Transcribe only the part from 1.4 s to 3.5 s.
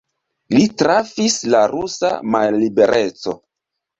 al rusa mallibereco.